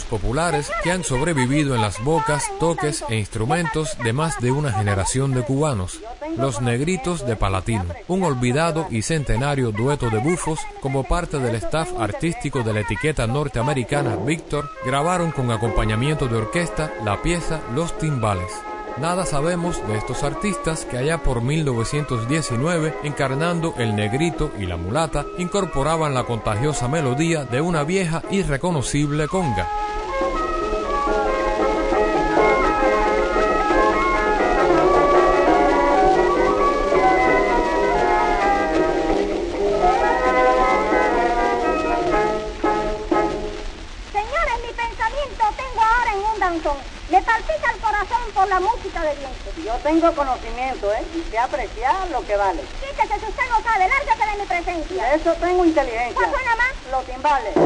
[0.00, 5.34] Populares que han sobrevivido en las bocas, toques e instrumentos de más de una generación
[5.34, 6.00] de cubanos.
[6.38, 11.90] Los Negritos de Palatino, un olvidado y centenario dueto de bufos como parte del staff
[11.98, 18.71] artístico de la etiqueta norteamericana Victor, grabaron con acompañamiento de orquesta la pieza Los Timbales.
[18.98, 25.24] Nada sabemos de estos artistas que allá por 1919, encarnando el negrito y la mulata,
[25.38, 29.68] incorporaban la contagiosa melodía de una vieja y reconocible conga.
[49.72, 51.02] Yo tengo conocimiento, ¿eh?
[51.14, 52.60] Y sé apreciar lo que vale.
[52.78, 55.04] Quítese usted no sabe, lárgate de mi presencia.
[55.04, 56.14] De eso tengo inteligencia.
[56.14, 56.72] ¿Cuál suena más?
[56.90, 57.56] Los timbales.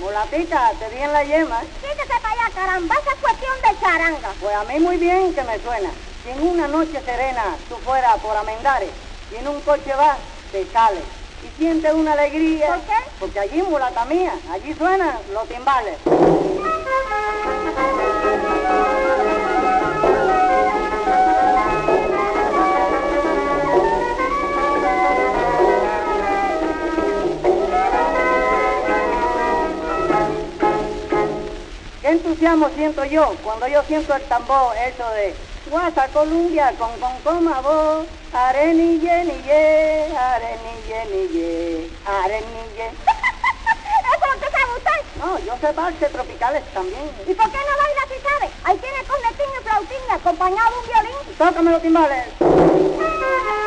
[0.00, 1.60] Mulatita, te di en la yema.
[1.60, 4.32] Quítese para allá, caramba, esa es cuestión de charanga.
[4.40, 5.90] Pues a mí muy bien que me suena.
[6.24, 8.88] Si en una noche serena tú fueras por Amendares
[9.30, 10.16] y en un coche vas,
[10.50, 11.00] te sale.
[11.42, 12.68] Y sientes una alegría.
[12.68, 12.94] ¿Por qué?
[13.20, 15.98] Porque allí, mulata mía, allí suenan los timbales.
[32.00, 37.20] Qué entusiasmo siento yo cuando yo siento el tambor, eso de Guasa Columbia con con
[37.24, 42.86] coma voz, arenille nille, arenille nille, arenille.
[44.12, 45.00] ¿Eso es lo que sabe usted?
[45.18, 47.10] No, yo sé valses tropicales también.
[47.26, 48.52] ¿Y por qué no baila si sabe?
[48.62, 51.36] Ahí tiene cornetín y flautín acompañado de un violín.
[51.36, 52.24] Tócame los timbales.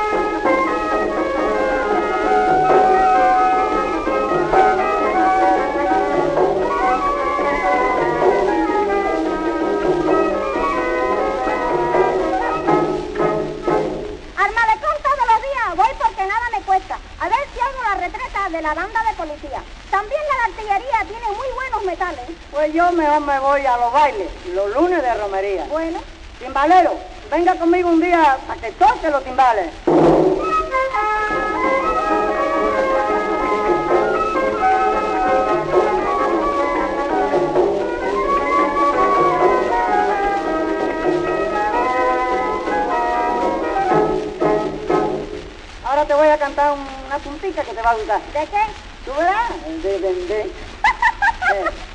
[18.49, 19.61] de la banda de policía.
[19.91, 22.21] También la de artillería tiene muy buenos metales.
[22.49, 25.65] Pues yo mejor me voy a los bailes, los lunes de romería.
[25.65, 25.99] Bueno,
[26.39, 26.93] Timbalero,
[27.29, 29.69] venga conmigo un día a que toque los timbales.
[45.83, 46.75] Ahora te voy a cantar
[47.17, 48.21] una puntita que te va a gustar.
[48.21, 48.61] ¿de qué?
[49.05, 49.49] ¿Tú verás?
[49.81, 50.43] De, de, de.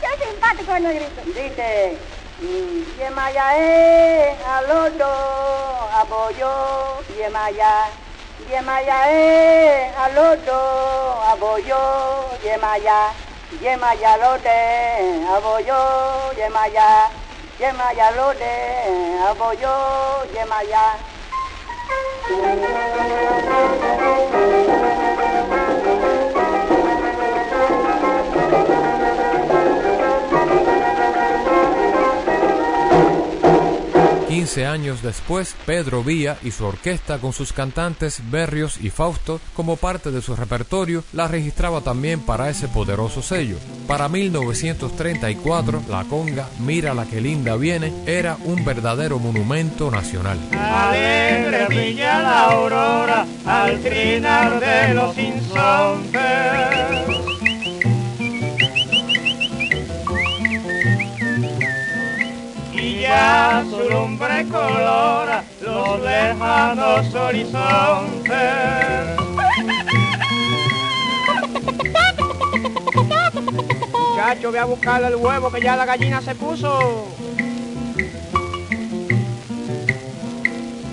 [0.00, 1.22] Qué simpático el negrito.
[1.26, 1.96] Dice,
[2.40, 5.12] mm, Yemaya eh, alodo,
[5.94, 7.88] aboyo, Yemaya.
[8.50, 11.78] Yemaya eh, alodo, aboyo,
[12.42, 13.12] Yemaya.
[13.62, 17.10] Yemaya lode, aboyo, Yemaya.
[17.60, 18.54] Yemaya lode,
[19.28, 20.98] aboyo, Yemaya.
[34.42, 39.76] Quince años después, Pedro Vía y su orquesta con sus cantantes Berrios y Fausto como
[39.76, 43.56] parte de su repertorio la registraba también para ese poderoso sello.
[43.86, 50.40] Para 1934, la conga Mira la que linda viene era un verdadero monumento nacional.
[63.12, 68.32] Ya su lumbre colora los lejanos horizontes.
[74.10, 77.08] Muchacho, voy a buscarle el huevo que ya la gallina se puso.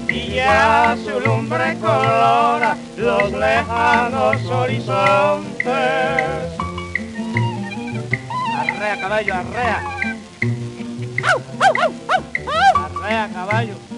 [0.09, 5.69] Y ya su lumbre colora los lejanos horizontes.
[8.57, 9.98] Arrea, caballo, arrea.
[13.01, 13.88] Vea, caballo.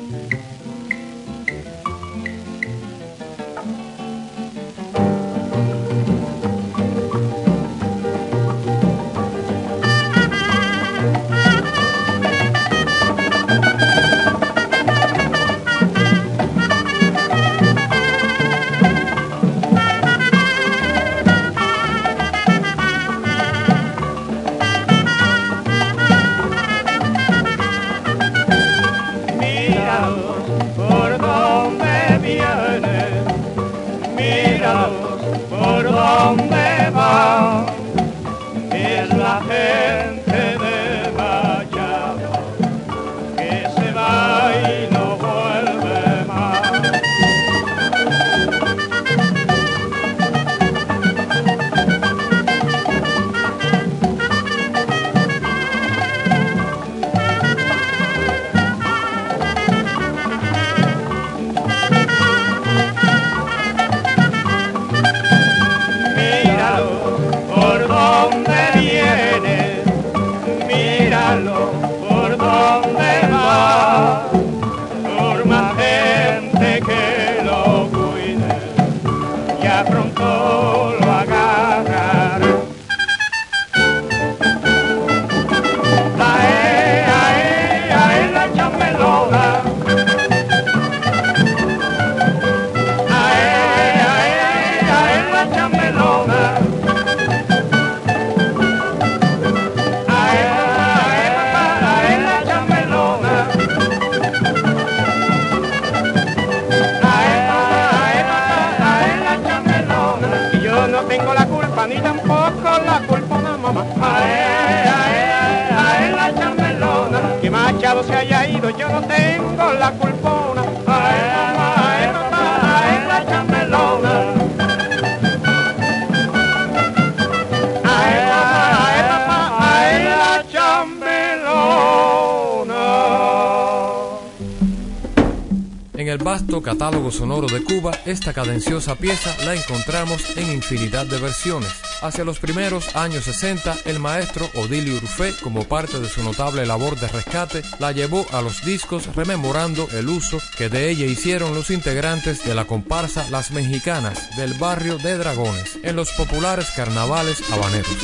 [137.11, 141.69] Sonoro de Cuba, esta cadenciosa pieza la encontramos en infinidad de versiones.
[142.01, 146.99] Hacia los primeros años 60, el maestro Odilio Urfé, como parte de su notable labor
[146.99, 151.69] de rescate, la llevó a los discos rememorando el uso que de ella hicieron los
[151.69, 157.97] integrantes de la comparsa Las Mexicanas del barrio de Dragones en los populares carnavales habaneros.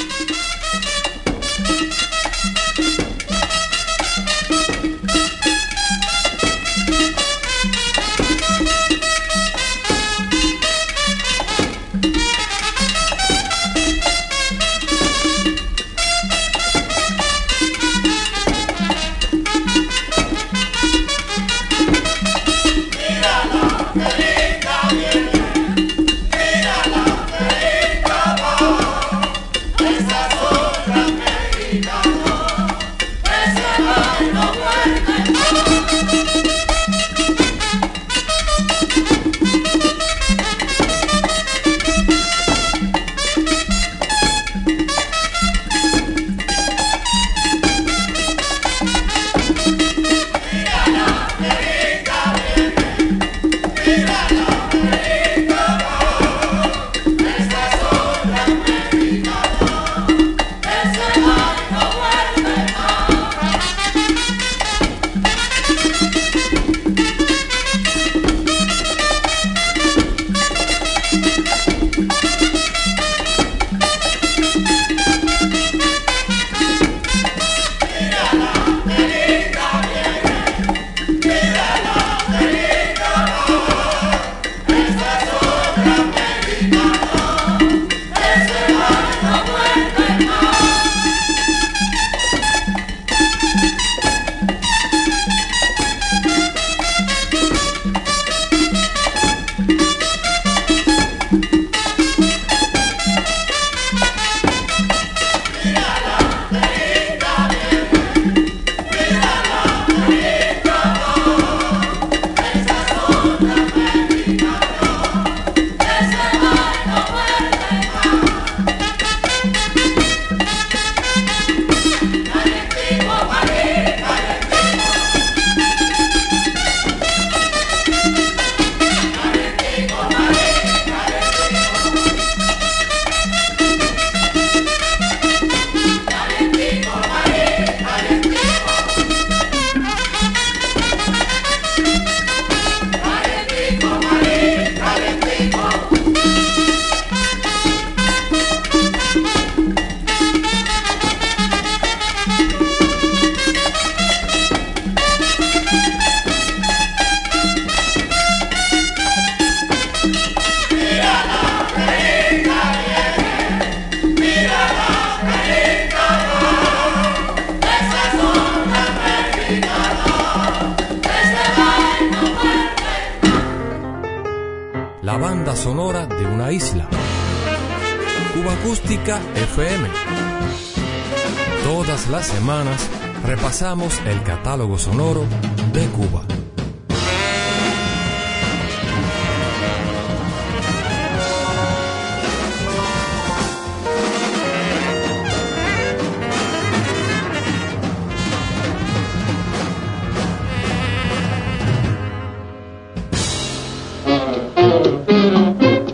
[184.67, 185.06] Catálogo sonoro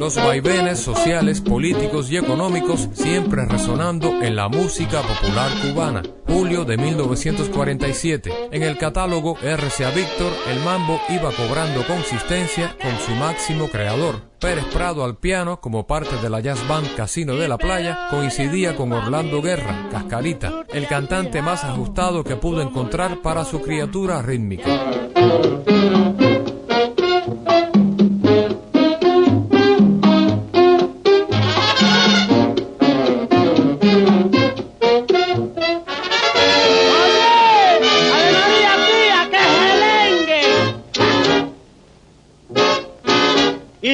[0.04, 6.04] Los vaivenes sociales, políticos y económicos siempre resonando en la música popular cubana.
[6.28, 8.50] Julio de 1947.
[8.52, 14.20] En el catálogo RCA Víctor, el mambo iba cobrando consistencia con su máximo creador.
[14.42, 18.76] Pérez Prado al piano, como parte de la jazz band Casino de la Playa, coincidía
[18.76, 24.70] con Orlando Guerra, Cascarita, el cantante más ajustado que pudo encontrar para su criatura rítmica.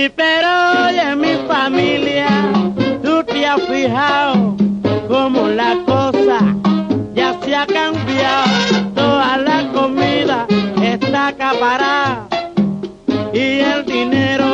[0.08, 0.48] Pero
[0.88, 2.30] oye mi familia,
[3.04, 4.56] tú te has fijado
[5.10, 6.40] como la cosa
[7.14, 10.48] ya se ha cambiado, toda la comida
[10.82, 12.28] está acaparada
[13.34, 14.49] y el dinero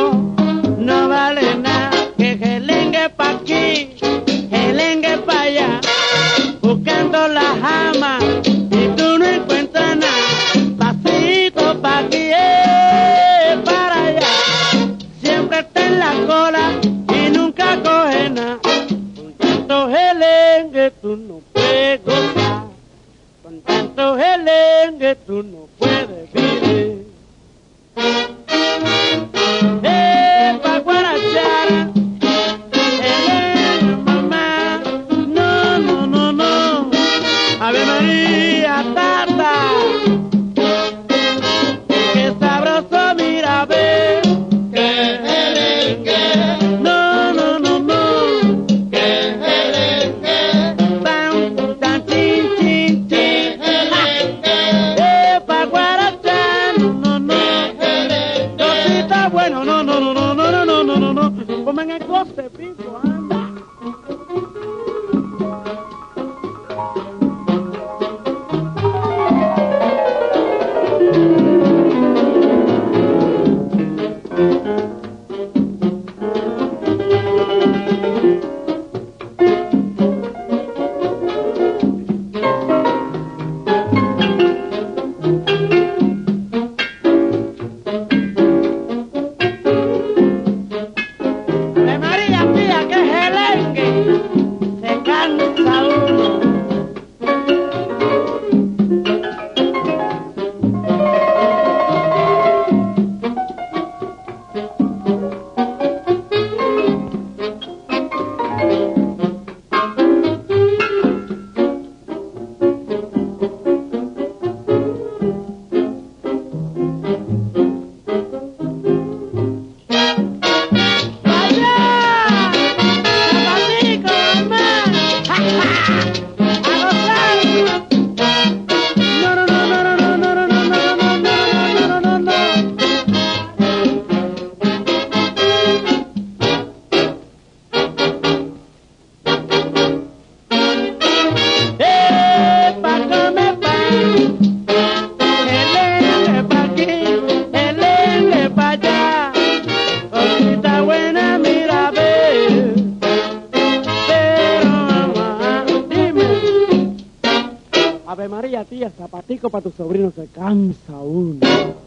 [158.28, 161.85] María, tía, zapatico para tu sobrino, se cansa uno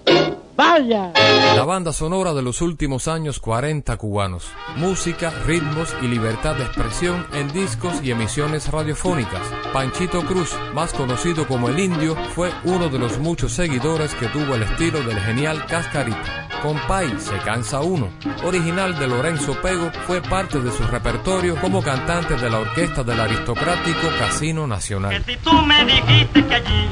[1.94, 4.52] sonora de los últimos años 40 cubanos.
[4.76, 9.42] Música, ritmos y libertad de expresión en discos y emisiones radiofónicas.
[9.72, 14.56] Panchito Cruz, más conocido como el Indio, fue uno de los muchos seguidores que tuvo
[14.56, 16.50] el estilo del genial Cascarita.
[16.62, 18.10] Compay, Se cansa uno,
[18.44, 23.20] original de Lorenzo Pego, fue parte de su repertorio como cantante de la orquesta del
[23.20, 25.24] aristocrático Casino Nacional.
[25.24, 26.90] Que si tú me dijiste que allí,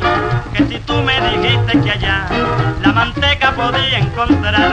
[0.54, 2.30] que si tú me dijiste que allá,
[2.82, 4.72] la manteca podía encontrar.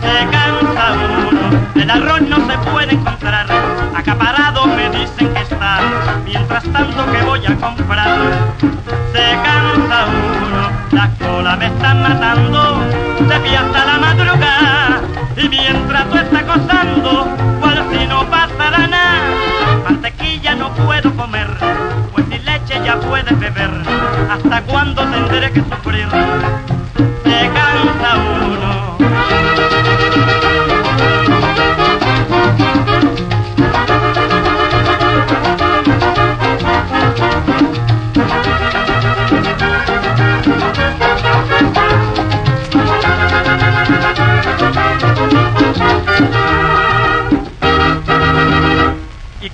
[0.00, 0.84] Se cansa
[1.28, 3.46] uno, el arroz no se puede encontrar.
[3.94, 5.80] Acaparado me dicen que está,
[6.24, 8.18] mientras tanto que voy a comprar.
[9.12, 12.80] Se cansa uno, la cola me están matando,
[13.28, 15.00] de pie hasta la madrugada.
[15.36, 17.26] Y mientras tú estás gozando,
[17.60, 19.20] cual si no pasará nada.
[19.84, 21.48] Mantequilla no puedo comer,
[22.12, 23.70] pues ni leche ya puedes beber.
[24.30, 26.08] ¿Hasta cuándo tendré que sufrir?
[27.84, 28.39] la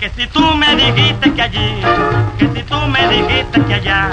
[0.06, 1.82] que si tú me dijiste que allí,
[2.38, 4.08] que si tú me dijiste que allá,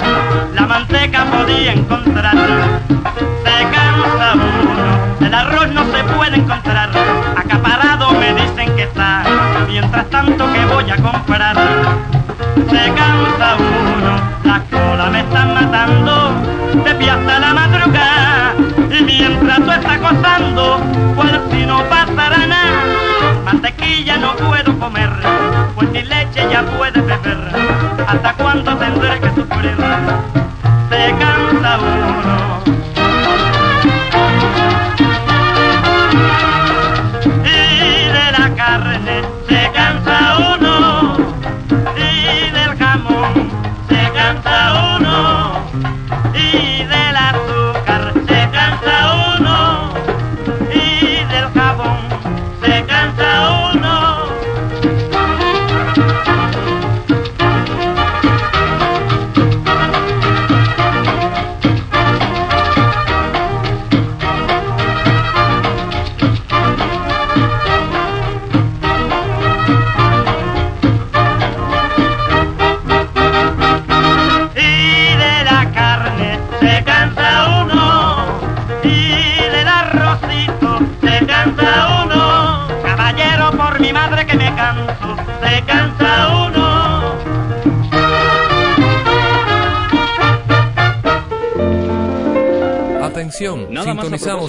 [0.52, 6.90] la manteca podía encontrar, se cansa uno, el arroz no se puede encontrar,
[7.36, 9.22] acaparado me dicen que está,
[9.68, 11.56] mientras tanto que voy a comprar,
[12.56, 16.34] se cansa uno, la cola me está matando,
[16.84, 18.54] de pie hasta la madrugada,
[18.98, 20.80] y mientras tú estás gozando,
[21.14, 22.84] pues si no pasará nada,
[23.44, 27.38] mantequilla no puedo comer pues ni leche ya puede beber.
[28.06, 29.33] ¿Hasta cuándo tendré que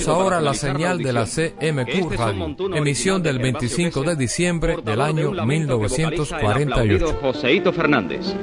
[0.05, 5.31] Escuchamos ahora la señal de la CMQ Radio, emisión del 25 de diciembre del año
[5.31, 7.17] 1948.
[7.21, 8.35] Joseito Fernández.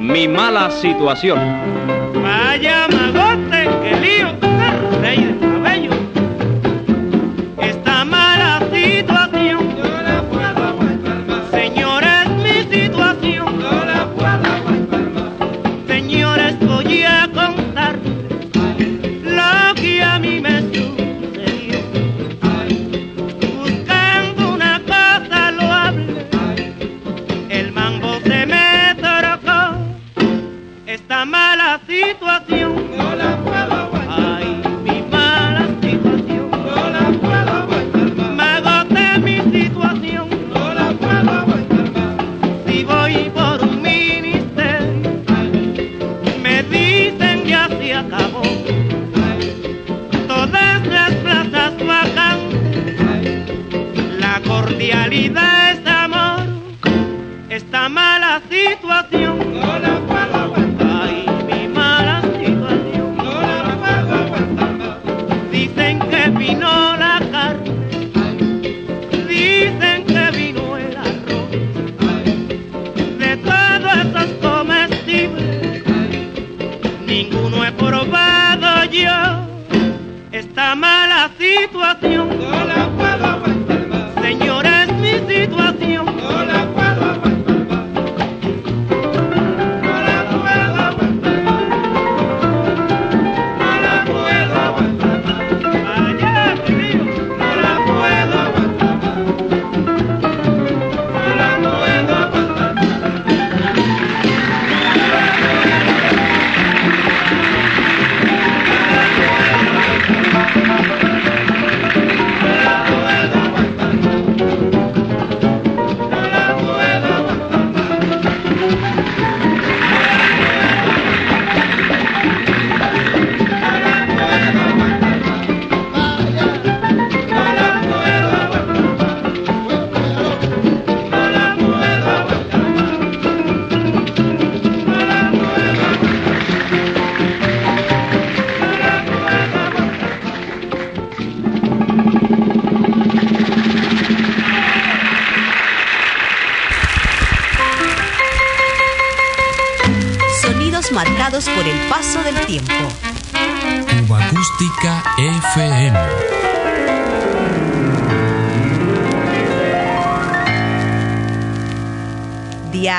[0.00, 1.38] Mi mala situación.
[2.14, 2.86] Vaya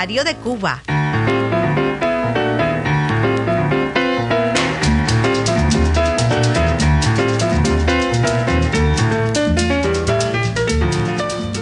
[0.06, 0.84] De Cuba.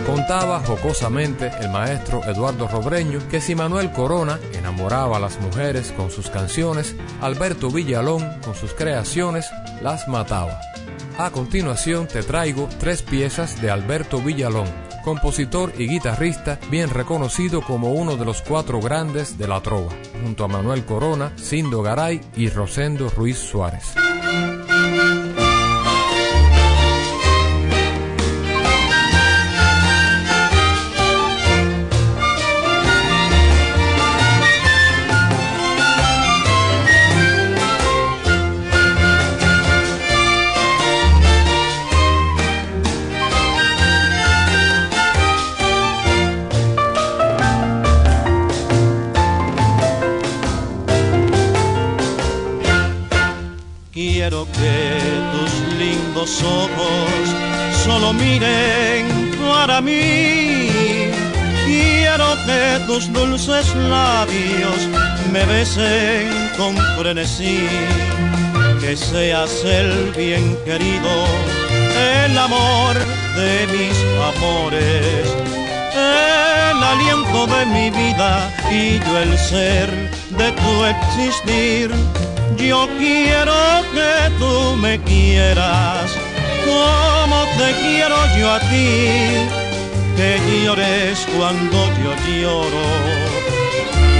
[0.07, 6.09] Contaba jocosamente el maestro Eduardo Robreño que si Manuel Corona enamoraba a las mujeres con
[6.09, 9.51] sus canciones, Alberto Villalón con sus creaciones
[9.83, 10.59] las mataba.
[11.19, 14.67] A continuación te traigo tres piezas de Alberto Villalón,
[15.01, 19.91] compositor y guitarrista bien reconocido como uno de los cuatro grandes de la trova,
[20.23, 23.95] junto a Manuel Corona, Cindo Garay y Rosendo Ruiz Suárez.
[59.71, 60.67] Para mí.
[61.65, 64.79] Quiero que tus dulces labios
[65.31, 67.59] me besen con frenesí.
[68.81, 71.13] Que seas el bien querido,
[72.25, 72.95] el amor
[73.39, 73.97] de mis
[74.31, 75.25] amores,
[75.93, 79.89] el aliento de mi vida y yo el ser
[80.39, 81.91] de tu existir.
[82.57, 83.53] Yo quiero
[83.93, 86.11] que tú me quieras
[86.65, 89.60] como te quiero yo a ti,
[90.15, 92.85] que llores cuando yo lloro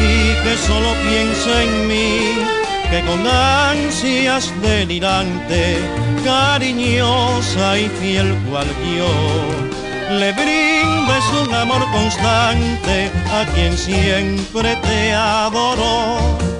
[0.01, 2.19] y que solo piense en mí,
[2.89, 5.77] que con ansias delirante,
[6.23, 16.50] cariñosa y fiel cual yo, le brindes un amor constante a quien siempre te adoró.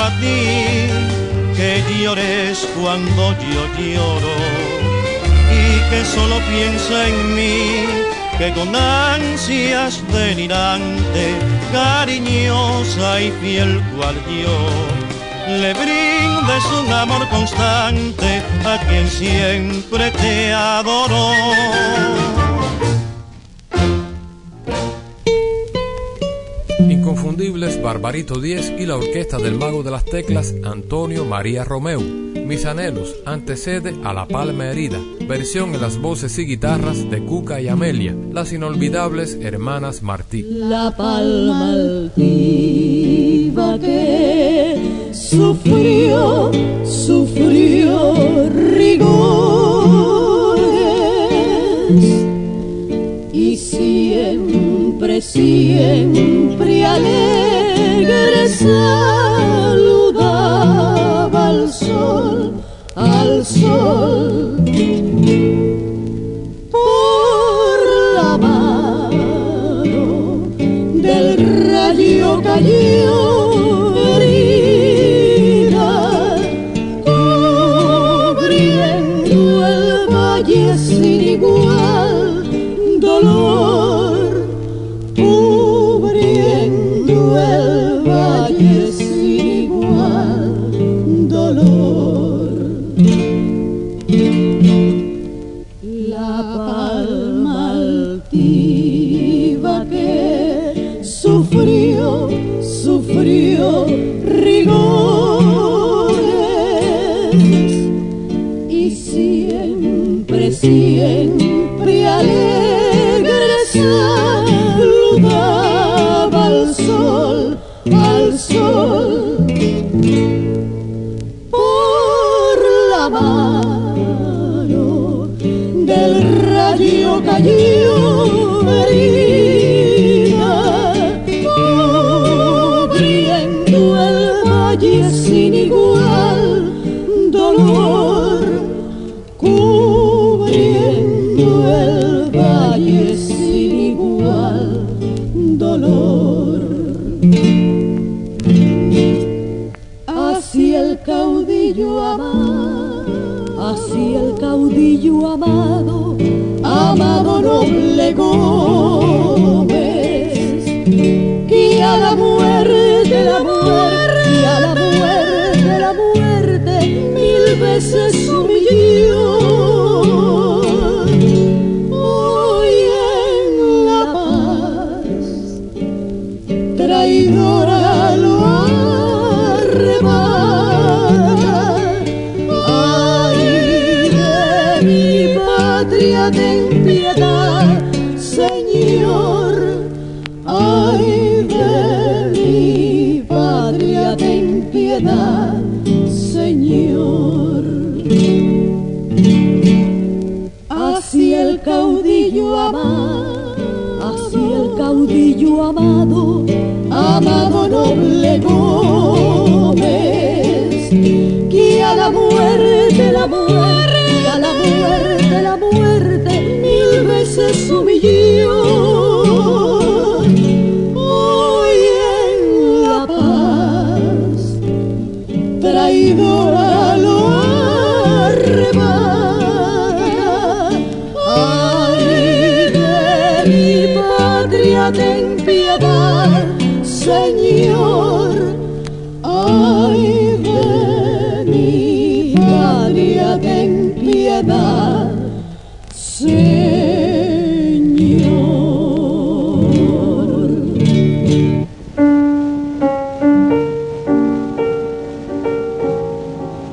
[0.00, 0.88] A ti,
[1.56, 4.34] que llores cuando yo lloro
[5.52, 7.84] y que solo piensa en mí,
[8.38, 11.24] que con ansias delirante,
[11.72, 14.58] cariñosa y fiel cual yo,
[15.60, 22.39] le brindes un amor constante a quien siempre te adoró.
[27.82, 32.00] Barbarito 10 y la orquesta del mago de las teclas Antonio María Romeu.
[32.00, 37.60] Mis anhelos antecede a La Palma Herida, versión en las voces y guitarras de Cuca
[37.60, 40.42] y Amelia, las inolvidables hermanas Martí.
[40.42, 46.52] La palma altiva que sufrió,
[46.84, 49.90] sufrió rigores
[53.32, 57.39] y siempre, siempre alegre
[58.60, 59.80] saludaba
[61.48, 62.52] al sol,
[62.94, 64.29] al sol.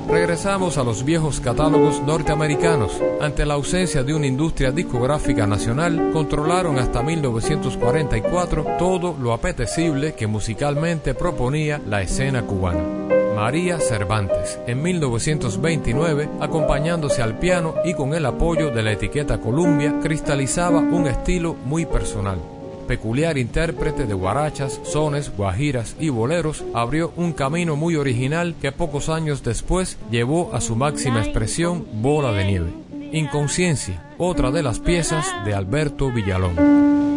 [0.09, 3.01] Regresamos a los viejos catálogos norteamericanos.
[3.19, 10.27] Ante la ausencia de una industria discográfica nacional, controlaron hasta 1944 todo lo apetecible que
[10.27, 13.16] musicalmente proponía la escena cubana.
[13.37, 19.99] María Cervantes en 1929, acompañándose al piano y con el apoyo de la etiqueta Columbia,
[20.01, 22.39] cristalizaba un estilo muy personal
[22.87, 29.09] peculiar intérprete de guarachas, sones, guajiras y boleros, abrió un camino muy original que pocos
[29.09, 32.71] años después llevó a su máxima expresión, Bola de Nieve.
[33.11, 37.16] Inconsciencia, otra de las piezas de Alberto Villalón.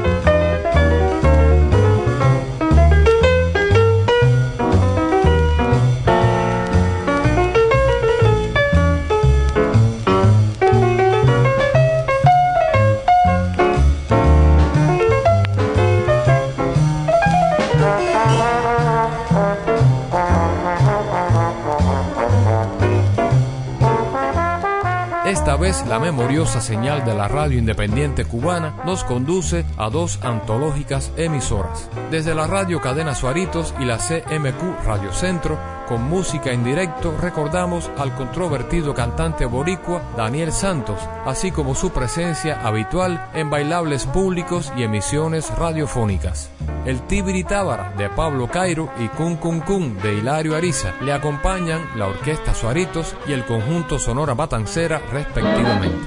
[25.87, 31.89] La memoriosa señal de la radio independiente cubana nos conduce a dos antológicas emisoras.
[32.11, 35.57] Desde la radio Cadena Suaritos y la CMQ Radio Centro,
[35.87, 42.59] con música en directo recordamos al controvertido cantante boricua Daniel Santos, así como su presencia
[42.67, 46.50] habitual en bailables públicos y emisiones radiofónicas.
[46.83, 51.79] El Tibiri Tábara de Pablo Cairo y Cun Cun Cun de Hilario Ariza le acompañan
[51.95, 55.97] la Orquesta Suaritos y el conjunto Sonora Matancera respectivamente.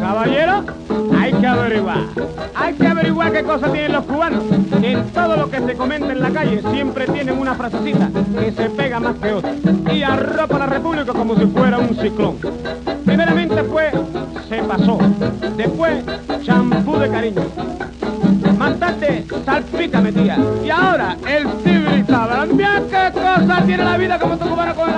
[0.00, 0.64] Caballero,
[1.18, 2.26] hay que averiguar.
[3.32, 4.44] Qué cosas tienen los cubanos.
[4.82, 8.08] En todo lo que se comenta en la calle siempre tienen una frasecita
[8.38, 9.52] que se pega más que otra.
[9.92, 12.38] Y arropa la República como si fuera un ciclón.
[17.06, 17.42] De cariño.
[18.58, 20.38] Mantate, salpícame tía.
[20.64, 22.46] Y ahora, el civilizado.
[22.54, 24.90] Mira qué cosa tiene la vida como tu cubano con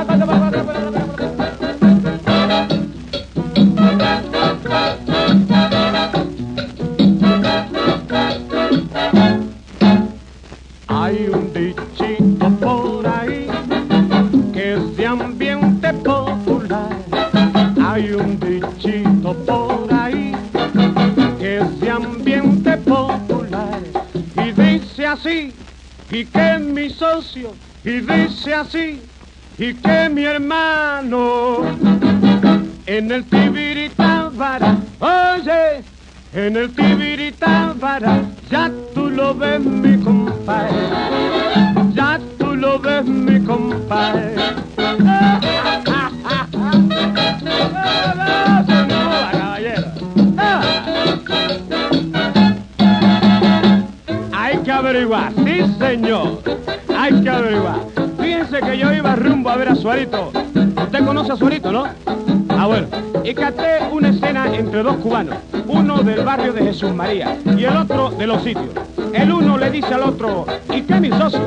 [66.28, 68.68] barrio de Jesús María y el otro de los sitios.
[69.14, 71.40] El uno le dice al otro, ¿y qué mi socio?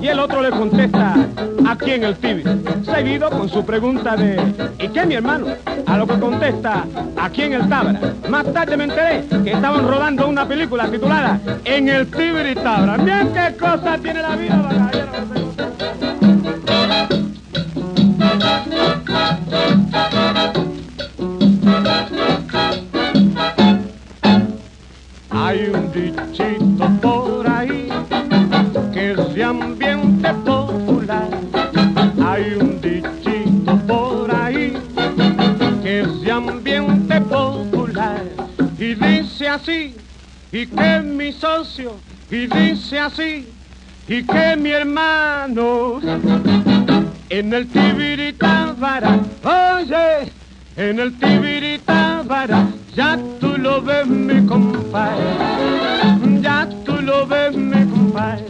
[0.00, 1.16] Y el otro le contesta,
[1.68, 2.44] aquí en el Tibi.
[2.84, 4.40] Seguido con su pregunta de,
[4.78, 5.48] ¿y qué mi hermano?
[5.84, 6.84] A lo que contesta,
[7.16, 7.98] aquí en el Tábara.
[8.28, 12.96] Más tarde me enteré que estaban rodando una película titulada En el Tibiri Tábara.
[12.96, 14.97] Miren qué cosa tiene la vida.
[40.52, 41.96] Y que mi socio,
[42.30, 43.48] y dice así,
[44.06, 46.00] y que mi hermano
[47.28, 50.32] en el Tibiritábara, oye,
[50.76, 55.22] en el Tibiritábara, ya tú lo ves mi compadre,
[56.40, 58.46] ya tú lo ves mi compadre.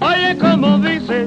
[0.00, 1.26] Oye, como dice,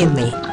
[0.00, 0.30] FM.
[0.30, 0.49] Arrópame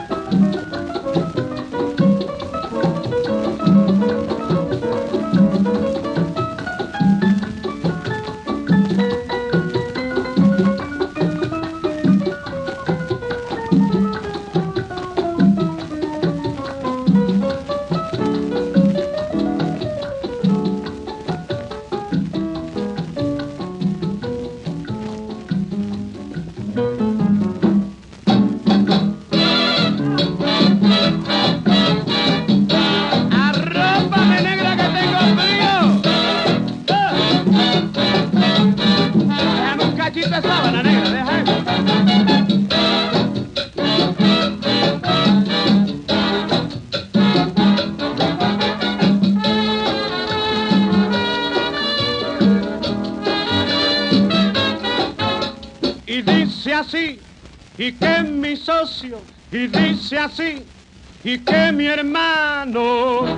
[61.28, 63.38] y que mi hermano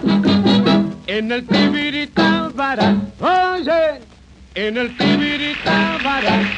[1.08, 4.00] en el Tibiritábara, oye,
[4.54, 6.52] en el Tibiritábara.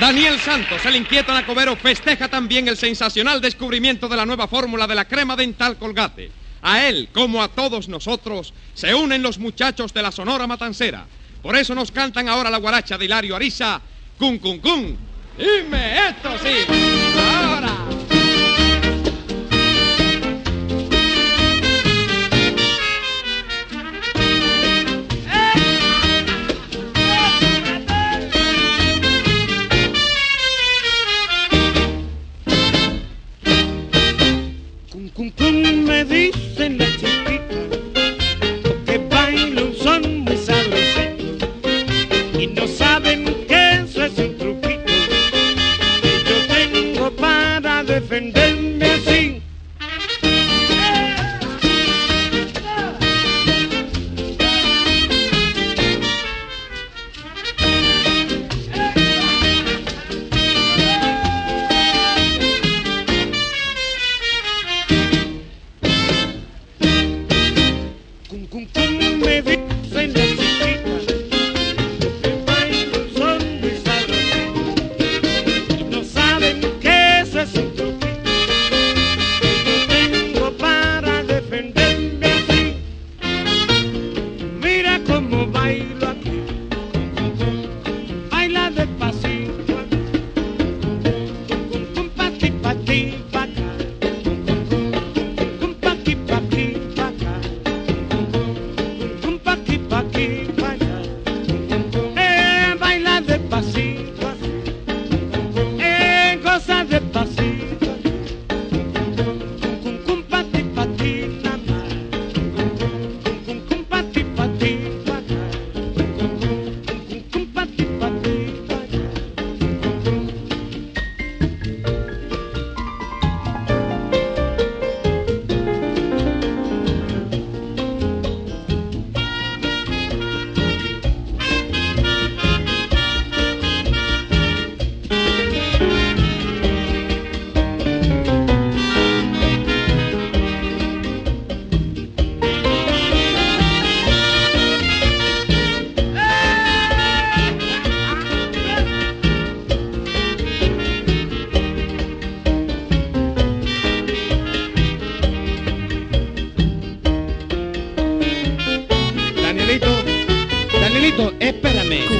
[0.00, 4.94] Daniel Santos, el inquieto Nacobero, festeja también el sensacional descubrimiento de la nueva fórmula de
[4.94, 6.30] la crema dental Colgate.
[6.62, 11.04] A él, como a todos nosotros, se unen los muchachos de la Sonora Matancera.
[11.42, 13.78] Por eso nos cantan ahora la guaracha de Hilario Ariza,
[14.18, 14.96] Cun Cun Cun.
[15.36, 16.64] Dime esto sí.
[17.44, 17.95] Ahora.
[35.34, 37.05] Cum, me dicen la chiquita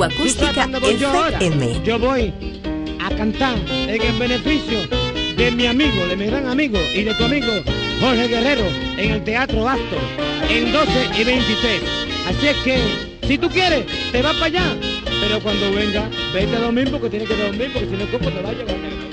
[0.06, 0.68] Acústica?
[0.82, 1.82] FM.
[1.84, 2.32] Yo voy
[3.00, 4.78] a cantar en el beneficio
[5.36, 7.52] de mi amigo, de mi gran amigo y de tu amigo
[8.00, 9.96] Jorge Guerrero en el Teatro Basto
[10.48, 11.82] en 12 y 23.
[12.28, 12.78] Así es que,
[13.26, 14.76] si tú quieres, te vas para allá.
[15.20, 18.42] Pero cuando venga, vete a dormir porque tienes que dormir porque si no, ¿cómo te
[18.42, 19.05] va a llevar?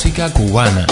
[0.00, 0.86] Música cubana.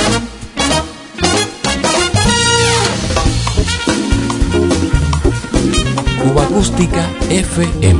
[6.22, 7.97] Cuba Acústica FM.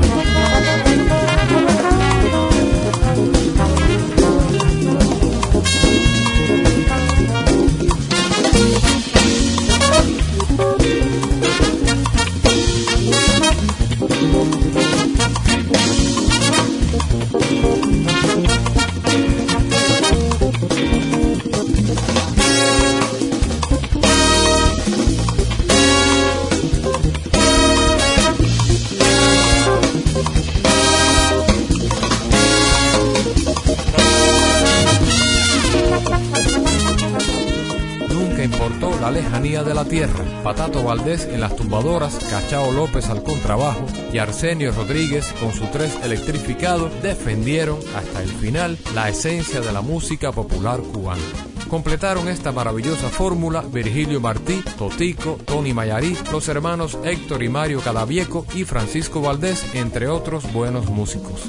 [39.63, 40.25] De la tierra.
[40.43, 45.99] Patato Valdés en las tumbadoras, Cachao López al contrabajo y Arsenio Rodríguez con su tres
[46.03, 51.23] electrificado defendieron hasta el final la esencia de la música popular cubana.
[51.69, 58.47] Completaron esta maravillosa fórmula Virgilio Martí, Totico, Tony Mayarí, los hermanos Héctor y Mario Cadavieco
[58.55, 61.43] y Francisco Valdés, entre otros buenos músicos.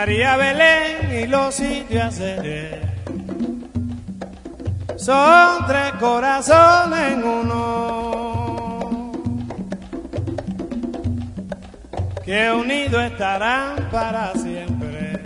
[0.00, 2.80] María Belén y los sitios ser.
[4.96, 9.12] Son tres corazones en uno
[12.24, 15.22] que unidos estarán para siempre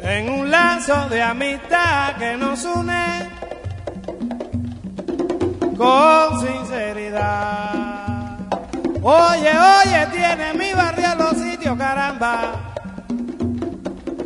[0.00, 3.28] en un lazo de amistad que nos une
[5.76, 7.73] con sinceridad.
[9.06, 12.72] Oye, oye, tiene mi barrio los sitios, caramba.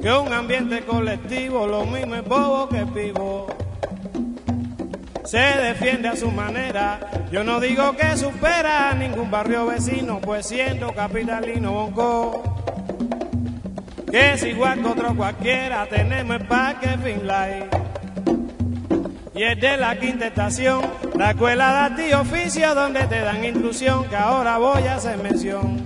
[0.00, 3.48] Que un ambiente colectivo, lo mismo es bobo que vivo.
[5.24, 7.00] Se defiende a su manera.
[7.32, 12.44] Yo no digo que supera a ningún barrio vecino, pues siendo capitalino bonco.
[14.08, 17.68] Que es igual que otro cualquiera, tenemos el parque Finlay.
[19.38, 20.82] Y es de la quinta estación,
[21.14, 25.80] la escuela de ti oficio donde te dan inclusión, que ahora voy a hacer mención.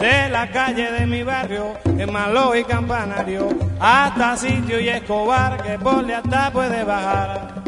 [0.00, 1.74] De la calle de mi barrio,
[2.10, 7.62] Malo y Campanario, hasta Sitio y Escobar, que por de hasta puede bajar.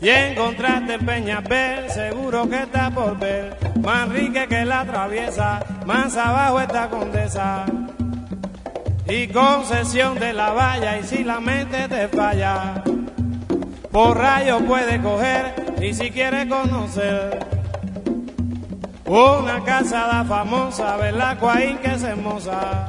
[0.00, 6.16] Y encontrarte en Peñabel, seguro que está por ver, más rica que la traviesa, más
[6.16, 7.64] abajo está Condesa
[9.10, 12.82] y concesión de la valla y si la mente te falla
[13.90, 17.46] por rayo puede coger y si quiere conocer
[19.06, 22.86] una casada famosa la Cuaín que es hermosa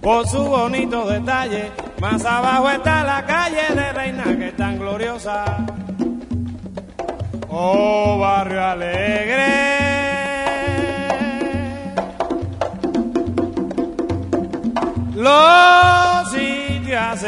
[0.00, 1.70] por su bonito detalle
[2.00, 5.66] más abajo está la calle de Reina que es tan gloriosa.
[7.48, 9.77] Oh barrio alegre
[15.28, 17.20] los sitios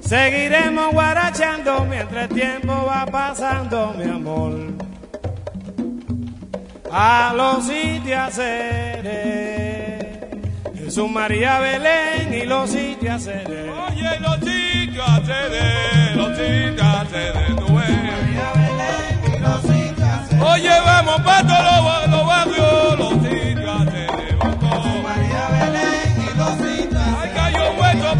[0.00, 4.52] Seguiremos guarachando mientras el tiempo va pasando, mi amor.
[6.90, 8.34] A los sitios
[10.74, 15.22] Jesús María Belén y los sitios Oye, los sitios
[16.16, 17.08] los sitios
[17.58, 17.90] tú ves.
[17.90, 24.17] María Belén y los sitios Oye, vamos para todos los, los barrios, los sitios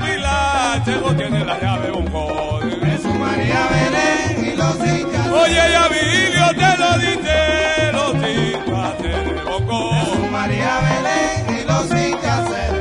[0.00, 2.60] Pilar, Chego tiene la llave Bocó.
[2.60, 9.42] Jesús María Belén y los a Oye, ya Virgilio te lo dice, los a de
[9.44, 9.90] Bocó.
[9.94, 12.77] Jesús María Belén y los sitios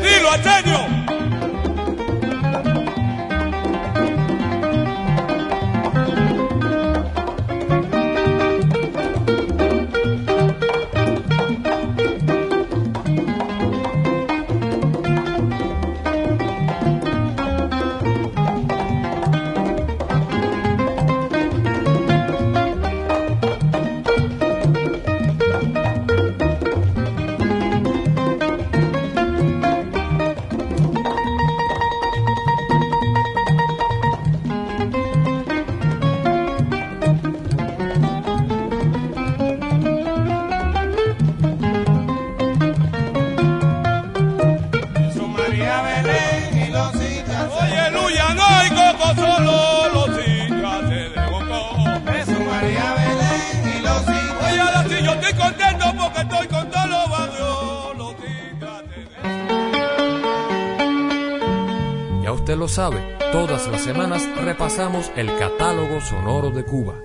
[62.68, 66.96] sabe, todas las semanas repasamos el catálogo sonoro de Cuba.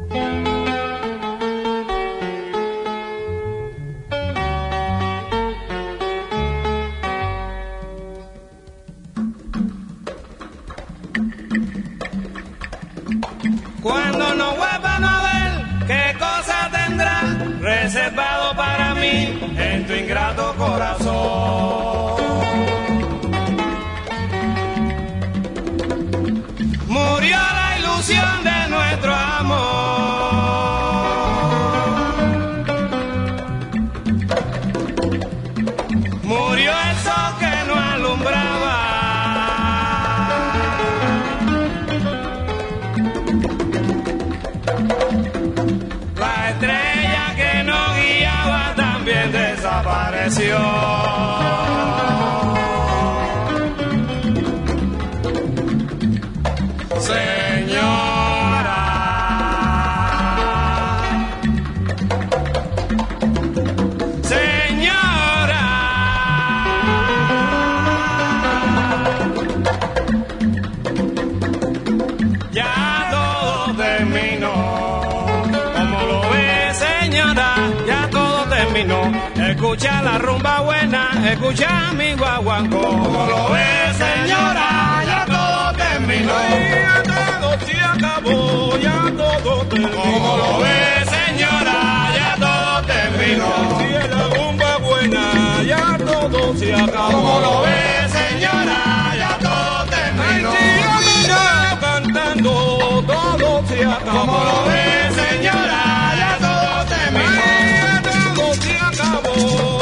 [13.82, 17.20] Cuando no vuelvan a ver qué cosa tendrá
[17.60, 21.81] reservado para mí en tu ingrato corazón.
[80.12, 82.82] La rumba buena, escucha mi guaguancó.
[82.82, 86.34] Como lo ve, señora, ya todo terminó.
[86.84, 90.02] Ya todo se acabó, ya todo terminó.
[90.02, 93.78] Como lo ve, señora, ya todo terminó.
[93.78, 97.10] Si es la rumba buena, ya todo se acabó.
[97.10, 100.50] Como lo ve, señora, ya todo terminó.
[100.52, 104.20] Ay, si ya cantando, todo se acabó.
[104.20, 104.84] Como lo ve,
[105.22, 107.30] señora, ya todo terminó.
[107.48, 108.02] Ay, ya
[108.34, 109.81] todo se acabó.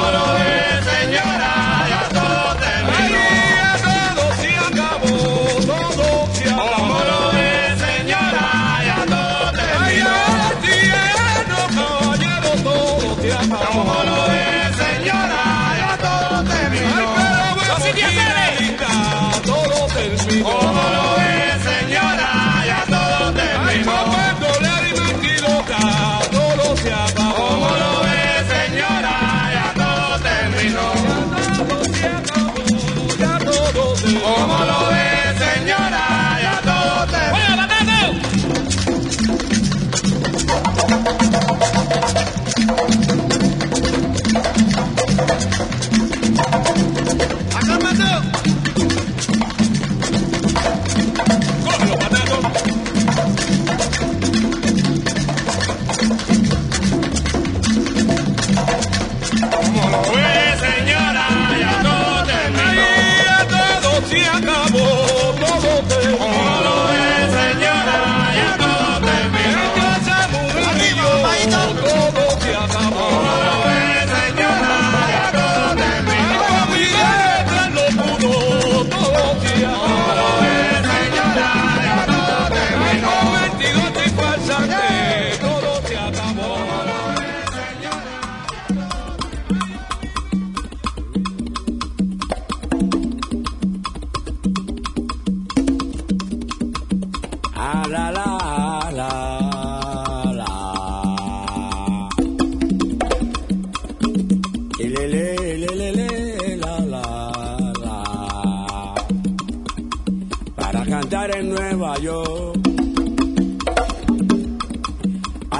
[111.99, 112.59] York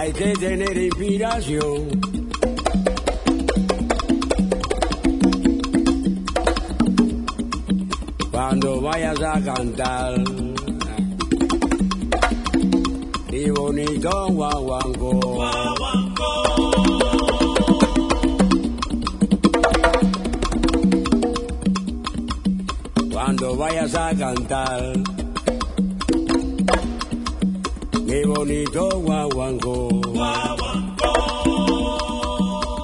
[0.02, 2.02] hay que tener inspiración.
[8.32, 10.16] Cuando vayas a cantar
[13.32, 15.20] y bonito guaguancó.
[23.12, 24.94] Cuando vayas a cantar,
[28.12, 29.88] mi bonito guaguancó.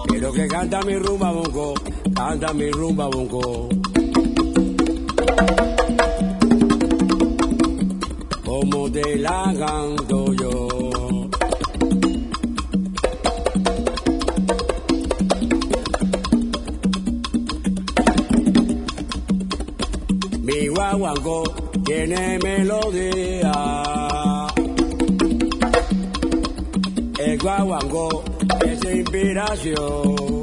[0.08, 1.74] Quiero que canta mi rumba bonco,
[2.16, 3.68] canta mi rumba bonco.
[8.46, 10.67] Como te la canto yo.
[29.18, 30.37] Inspiración.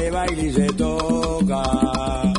[0.00, 2.29] Se baila y se toca.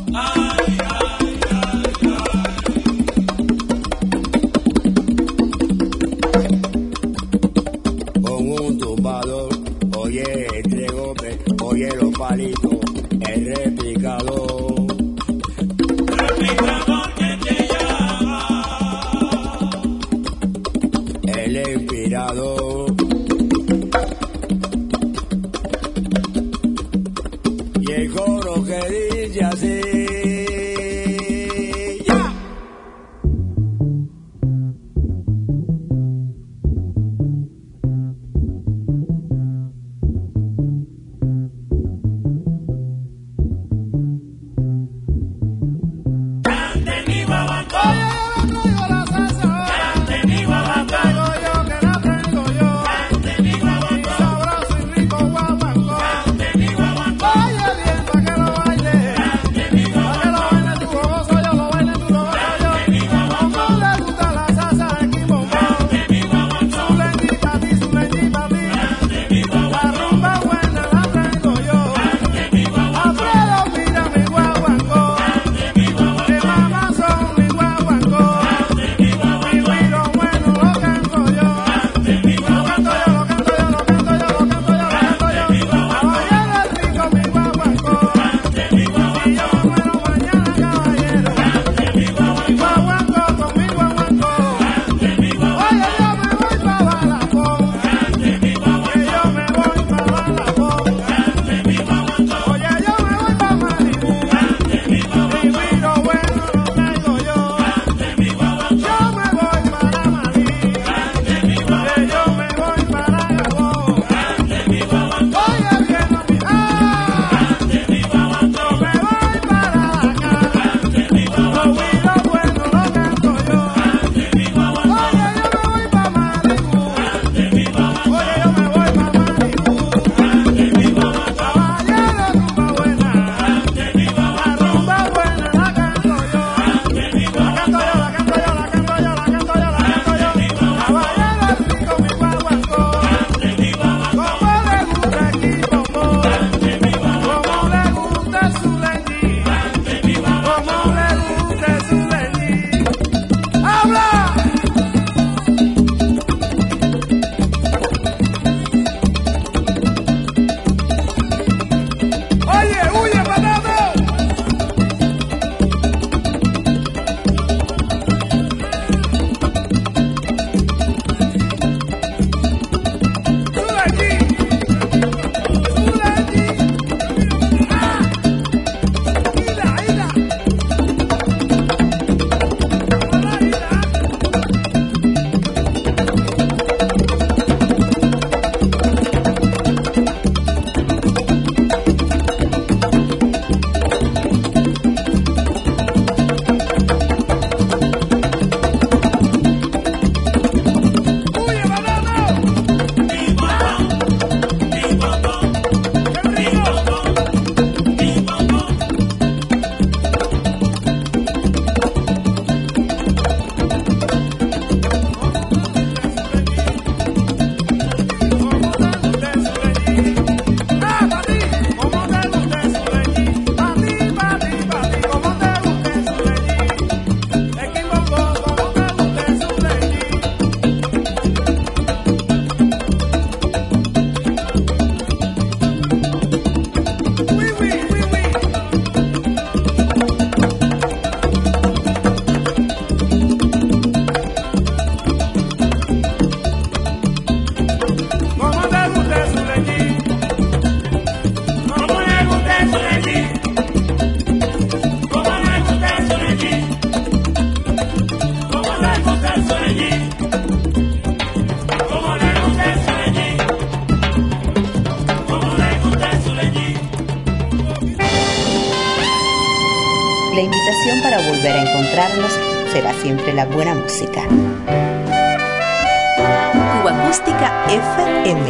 [276.71, 278.47] Cuba Acústica FM.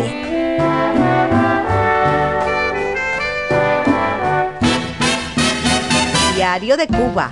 [6.36, 7.32] Diario de Cuba